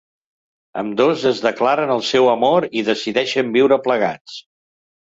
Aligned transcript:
Ambdós 0.81 1.25
es 1.33 1.41
declaren 1.47 1.93
el 1.99 2.03
seu 2.09 2.33
amor 2.35 2.69
i 2.83 2.87
decideixen 2.91 3.57
viure 3.61 3.83
plegats. 3.89 4.43